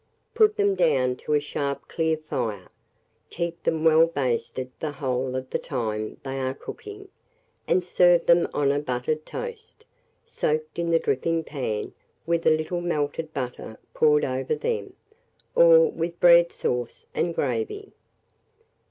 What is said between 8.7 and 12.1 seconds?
a buttered toast, soaked in the dripping pan,